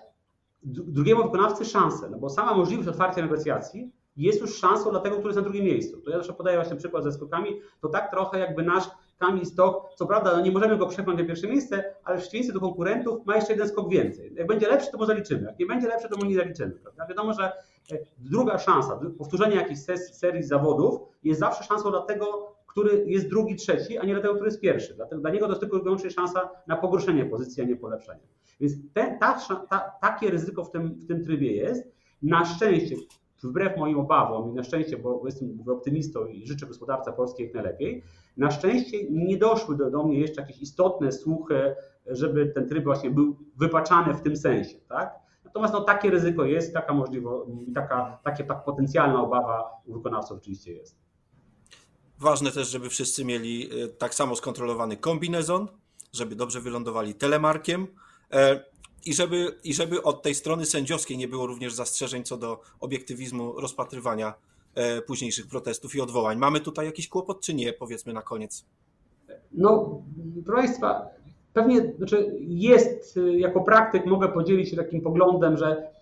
drugiemu 0.62 1.22
wykonawcy 1.22 1.64
szansę, 1.64 2.10
no 2.10 2.18
bo 2.18 2.30
sama 2.30 2.54
możliwość 2.54 2.88
otwarcia 2.88 3.22
negocjacji 3.22 3.92
jest 4.16 4.40
już 4.40 4.58
szansą 4.58 4.90
dla 4.90 5.00
tego, 5.00 5.16
który 5.16 5.28
jest 5.28 5.36
na 5.36 5.42
drugim 5.42 5.64
miejscu. 5.64 6.00
To 6.00 6.10
ja 6.10 6.16
zawsze 6.16 6.32
podaję 6.32 6.56
właśnie 6.56 6.76
przykład 6.76 7.04
ze 7.04 7.12
skokami, 7.12 7.60
to 7.80 7.88
tak 7.88 8.10
trochę 8.10 8.38
jakby 8.38 8.62
nasz 8.62 8.84
Kamil 9.18 9.46
Stok, 9.46 9.94
co 9.96 10.06
prawda 10.06 10.32
no 10.32 10.40
nie 10.40 10.50
możemy 10.50 10.76
go 10.76 10.86
przepchnąć 10.86 11.20
na 11.20 11.26
pierwsze 11.26 11.48
miejsce, 11.48 11.94
ale 12.04 12.16
w 12.16 12.20
przeciwieństwie 12.20 12.54
do 12.54 12.60
konkurentów 12.60 13.26
ma 13.26 13.36
jeszcze 13.36 13.52
jeden 13.52 13.68
skok 13.68 13.90
więcej. 13.90 14.34
Jak 14.34 14.46
będzie 14.46 14.68
lepszy, 14.68 14.90
to 14.90 14.98
mu 14.98 15.06
zaliczymy. 15.06 15.42
Jak 15.42 15.58
nie 15.58 15.66
będzie 15.66 15.88
lepszy, 15.88 16.08
to 16.08 16.16
mu 16.16 16.24
nie 16.24 16.36
zaliczymy. 16.36 16.72
Prawda? 16.72 17.06
Wiadomo, 17.06 17.32
że 17.32 17.52
e, 17.92 17.98
druga 18.18 18.58
szansa, 18.58 19.00
powtórzenie 19.18 19.56
jakiejś 19.56 19.78
serii 20.12 20.42
zawodów 20.42 21.00
jest 21.22 21.40
zawsze 21.40 21.64
szansą 21.64 21.90
dla 21.90 22.00
tego, 22.00 22.54
który 22.66 23.04
jest 23.06 23.28
drugi, 23.28 23.56
trzeci, 23.56 23.98
a 23.98 24.04
nie 24.04 24.12
dla 24.12 24.22
tego, 24.22 24.34
który 24.34 24.48
jest 24.48 24.60
pierwszy. 24.60 24.94
Dlatego 24.94 25.20
dla 25.20 25.30
niego 25.30 25.46
to 25.46 25.52
jest 25.52 25.60
tylko 25.60 25.78
wyłącznie 25.78 26.10
szansa 26.10 26.50
na 26.66 26.76
pogorszenie 26.76 27.24
pozycji, 27.24 27.62
a 27.62 27.66
nie 27.66 27.76
polepszenie. 27.76 28.20
Więc 28.60 28.72
te, 28.94 29.18
ta, 29.20 29.40
ta, 29.70 29.92
takie 30.00 30.30
ryzyko 30.30 30.64
w 30.64 30.70
tym, 30.70 30.94
w 30.94 31.06
tym 31.06 31.24
trybie 31.24 31.52
jest. 31.52 31.94
Na 32.22 32.44
szczęście 32.44 32.96
wbrew 33.44 33.76
moim 33.76 33.98
obawom 33.98 34.50
i 34.50 34.54
na 34.54 34.62
szczęście, 34.62 34.98
bo 34.98 35.22
jestem 35.26 35.64
optymistą 35.68 36.26
i 36.26 36.46
życzę 36.46 36.66
gospodarce 36.66 37.12
polskiej 37.12 37.46
jak 37.46 37.54
najlepiej, 37.54 38.02
na 38.36 38.50
szczęście 38.50 39.10
nie 39.10 39.38
doszły 39.38 39.76
do, 39.76 39.90
do 39.90 40.02
mnie 40.02 40.20
jeszcze 40.20 40.40
jakieś 40.40 40.62
istotne 40.62 41.12
słuchy, 41.12 41.74
żeby 42.06 42.46
ten 42.46 42.68
tryb 42.68 42.84
właśnie 42.84 43.10
był 43.10 43.36
wypaczany 43.56 44.14
w 44.14 44.20
tym 44.20 44.36
sensie, 44.36 44.76
tak? 44.88 45.14
Natomiast 45.44 45.74
no, 45.74 45.80
takie 45.80 46.10
ryzyko 46.10 46.44
jest, 46.44 46.74
taka 46.74 46.94
możliwość, 46.94 47.50
taka, 47.74 48.18
takie, 48.24 48.44
tak 48.44 48.64
potencjalna 48.64 49.22
obawa 49.22 49.70
u 49.86 49.92
wykonawców 49.92 50.38
oczywiście 50.38 50.72
jest. 50.72 50.96
Ważne 52.18 52.50
też, 52.50 52.68
żeby 52.68 52.88
wszyscy 52.88 53.24
mieli 53.24 53.82
e, 53.82 53.88
tak 53.88 54.14
samo 54.14 54.36
skontrolowany 54.36 54.96
kombinezon, 54.96 55.68
żeby 56.12 56.36
dobrze 56.36 56.60
wylądowali 56.60 57.14
telemarkiem. 57.14 57.86
I 59.06 59.14
żeby, 59.14 59.58
I 59.64 59.74
żeby 59.74 60.02
od 60.02 60.22
tej 60.22 60.34
strony 60.34 60.66
sędziowskiej 60.66 61.18
nie 61.18 61.28
było 61.28 61.46
również 61.46 61.74
zastrzeżeń 61.74 62.24
co 62.24 62.36
do 62.36 62.60
obiektywizmu 62.80 63.60
rozpatrywania 63.60 64.34
e, 64.74 65.02
późniejszych 65.02 65.46
protestów 65.46 65.94
i 65.94 66.00
odwołań. 66.00 66.38
Mamy 66.38 66.60
tutaj 66.60 66.86
jakiś 66.86 67.08
kłopot, 67.08 67.40
czy 67.40 67.54
nie? 67.54 67.72
Powiedzmy 67.72 68.12
na 68.12 68.22
koniec. 68.22 68.64
No, 69.52 70.02
proszę 70.46 70.62
Państwa, 70.62 71.06
pewnie 71.52 71.92
znaczy 71.96 72.36
jest, 72.40 73.16
e, 73.16 73.38
jako 73.38 73.60
praktyk 73.60 74.06
mogę 74.06 74.28
podzielić 74.28 74.70
się 74.70 74.76
takim 74.76 75.00
poglądem, 75.00 75.56
że 75.56 75.94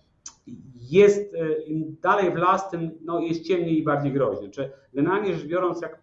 jest 0.89 1.33
e, 1.33 1.61
im 1.61 1.97
dalej 2.01 2.31
w 2.31 2.35
las, 2.35 2.69
tym 2.69 2.91
no, 3.01 3.19
jest 3.19 3.43
ciemniej 3.43 3.79
i 3.79 3.83
bardziej 3.83 4.13
groźnie. 4.13 4.49
Czy 4.49 4.71
generalnie 4.93 5.35
rzecz 5.35 5.47
biorąc, 5.47 5.81
jak 5.81 6.01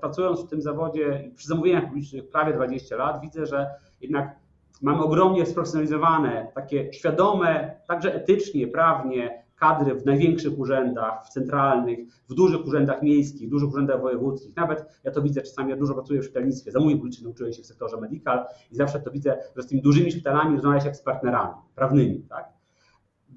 pracując 0.00 0.40
w 0.40 0.48
tym 0.48 0.62
zawodzie 0.62 1.30
przy 1.36 1.48
zamówieniach 1.48 1.86
publicznych 1.86 2.28
prawie 2.28 2.52
20 2.52 2.96
lat, 2.96 3.20
widzę, 3.20 3.46
że 3.46 3.70
jednak 4.00 4.43
Mamy 4.82 5.02
ogromnie 5.02 5.46
sprofesjonalizowane, 5.46 6.48
takie 6.54 6.92
świadome, 6.92 7.80
także 7.86 8.14
etycznie, 8.14 8.68
prawnie, 8.68 9.44
kadry 9.56 9.94
w 9.94 10.06
największych 10.06 10.58
urzędach, 10.58 11.26
w 11.26 11.28
centralnych, 11.28 11.98
w 12.28 12.34
dużych 12.34 12.66
urzędach 12.66 13.02
miejskich, 13.02 13.48
dużych 13.48 13.68
urzędach 13.72 14.00
wojewódzkich. 14.00 14.56
Nawet 14.56 15.00
ja 15.04 15.10
to 15.10 15.22
widzę 15.22 15.42
czasami, 15.42 15.70
ja 15.70 15.76
dużo 15.76 15.94
pracuję 15.94 16.20
w 16.20 16.24
szpitalnictwie, 16.24 16.72
zamówień 16.72 16.98
publicznych 16.98 17.24
nauczyłem 17.24 17.52
się 17.52 17.62
w 17.62 17.66
sektorze 17.66 17.96
medical 17.96 18.46
i 18.72 18.76
zawsze 18.76 19.00
to 19.00 19.10
widzę, 19.10 19.38
że 19.56 19.62
z 19.62 19.66
tymi 19.66 19.82
dużymi 19.82 20.10
szpitalami 20.10 20.56
rozmawia 20.56 20.80
się 20.80 20.86
jak 20.86 20.96
z 20.96 21.02
partnerami 21.02 21.54
prawnymi. 21.74 22.22
Tak? 22.28 22.52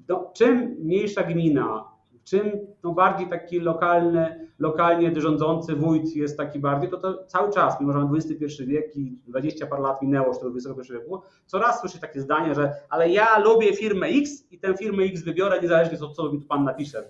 No, 0.08 0.30
czym 0.34 0.76
mniejsza 0.80 1.22
gmina, 1.22 1.84
czym 2.30 2.50
no 2.82 2.92
bardziej 2.92 3.28
taki 3.28 3.60
lokalny, 3.60 4.48
lokalnie 4.58 5.20
rządzący 5.20 5.76
wójt 5.76 6.16
jest 6.16 6.36
taki 6.36 6.58
bardziej, 6.58 6.90
to 6.90 6.96
to 6.96 7.24
cały 7.26 7.52
czas, 7.52 7.80
mimo 7.80 7.92
że 7.92 7.98
mamy 7.98 8.18
XXI 8.18 8.64
wiek 8.66 8.96
i 8.96 9.18
20 9.26 9.66
par 9.66 9.80
lat 9.80 10.02
minęło 10.02 10.28
już 10.28 10.38
tego 10.38 10.52
XXI 10.56 10.92
wieku, 10.92 11.20
coraz 11.46 11.80
słyszę 11.80 11.98
takie 11.98 12.20
zdanie, 12.20 12.54
że 12.54 12.72
ale 12.88 13.10
ja 13.10 13.38
lubię 13.38 13.76
firmę 13.76 14.06
X 14.06 14.46
i 14.50 14.58
tę 14.58 14.74
firmę 14.74 15.04
X 15.04 15.22
wybiorę 15.22 15.60
niezależnie 15.62 15.98
od 16.00 16.16
co 16.16 16.32
mi 16.32 16.40
tu 16.40 16.46
pan 16.46 16.64
napisze 16.64 17.02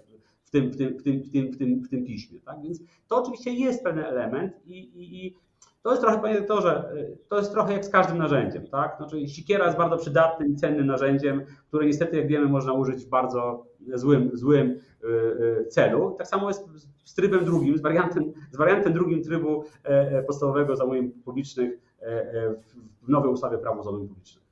w 0.45 0.51
tym, 0.51 0.73
w 0.73 0.77
tym, 0.77 0.99
w 0.99 1.03
tym, 1.03 1.23
w 1.23 1.31
tym, 1.31 1.53
w 1.53 1.57
tym, 1.59 1.83
w 1.83 1.89
tym 1.89 2.05
piśmie. 2.05 2.41
Tak? 2.41 2.63
Więc 2.63 2.83
to 3.09 3.17
oczywiście 3.17 3.53
jest 3.53 3.85
pewien 3.85 4.05
element 4.05 4.53
i, 4.67 4.79
i, 4.79 5.27
i 5.27 5.35
to 5.83 5.91
jest 5.91 6.03
trochę, 6.03 6.19
panie 6.19 6.39
doktorze, 6.39 6.93
to 7.29 7.39
jest 7.39 7.53
trochę 7.53 7.73
jak 7.73 7.85
z 7.85 7.91
każdym 7.91 8.19
narzędziem, 8.19 8.67
tak? 8.67 8.97
Znaczy 8.97 9.29
sikiera 9.29 9.67
jest 9.67 9.79
bardzo 9.79 9.97
przydatnym 9.97 10.53
i 10.53 10.57
cennym 10.57 10.87
narzędziem, 10.87 11.45
które 11.69 11.87
niestety, 11.87 12.17
jak 12.17 12.27
wiemy, 12.27 12.47
można 12.47 12.73
użyć 12.73 13.05
w 13.05 13.09
bardzo 13.09 13.67
złym, 13.95 14.31
złym 14.33 14.71
y, 14.71 15.07
y, 15.07 15.67
celu. 15.69 16.15
Tak 16.19 16.27
samo 16.27 16.49
jest 16.49 16.69
z 17.09 17.15
trybem 17.15 17.45
drugim, 17.45 17.79
z 17.79 17.81
wariantem, 17.81 18.33
z 18.53 18.57
wariantem 18.57 18.93
drugim 18.93 19.25
trybu 19.25 19.65
e, 19.85 19.89
e, 19.89 20.23
podstawowego 20.23 20.77
zamówień 20.77 21.11
publicznych 21.11 21.73
e, 22.01 22.55
w 23.03 23.09
nowej 23.09 23.31
ustawie 23.31 23.59
prawo 23.59 23.83
zamówień 23.83 24.09
publicznych. 24.09 24.45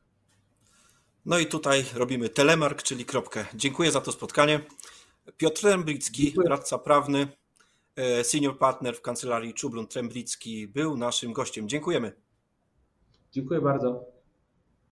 No 1.27 1.39
i 1.39 1.47
tutaj 1.47 1.85
robimy 1.97 2.29
telemark, 2.29 2.83
czyli 2.83 3.05
kropkę. 3.05 3.45
Dziękuję 3.55 3.91
za 3.91 4.01
to 4.01 4.13
spotkanie. 4.13 4.61
Piotr 5.37 5.65
Remblicki, 5.65 6.35
radca 6.47 6.79
prawny, 6.79 7.29
senior 8.23 8.59
partner 8.59 8.97
w 8.97 9.01
kancelarii 9.03 9.55
Czublun 9.55 9.87
Tremblicki 9.87 10.69
był 10.69 10.97
naszym 10.97 11.33
gościem. 11.33 11.69
Dziękujemy. 11.69 12.13
Dziękuję 13.33 13.61
bardzo. 13.61 14.16